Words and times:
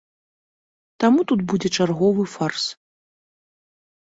Таму 1.03 1.25
тут 1.31 1.39
будзе 1.51 1.69
чарговы 1.77 2.27
фарс. 2.37 2.65